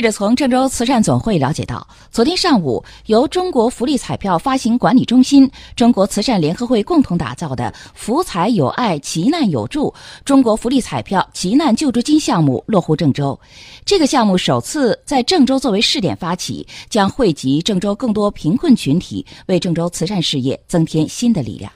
[0.00, 9.92] 记者从郑州慈善总会了解到，昨天上午，由中国福利彩票发行管理中心、中国慈善联合会共同打造的“福彩有爱，急难有助”
[10.24, 13.38] 中国福利彩票急难救助金项目落户郑州。
[13.84, 21.70] 这个项目首次在郑州作为试点发起，将惠及郑州更多贫困群体，为郑州慈善事业增添新的力量。